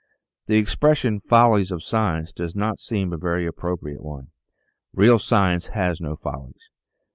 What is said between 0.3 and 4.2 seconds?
The expression" Follies of Science" does not seem a very appropriate